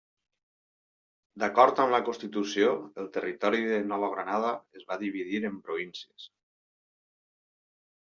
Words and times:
D'acord 1.43 1.81
amb 1.83 1.93
la 1.97 1.99
constitució, 2.07 2.73
el 3.03 3.11
territori 3.19 3.63
de 3.69 3.77
la 3.79 3.85
Nova 3.93 4.13
Granada 4.17 4.57
es 4.81 4.91
va 4.93 5.01
dividir 5.09 5.47
en 5.55 5.65
províncies. 5.71 6.31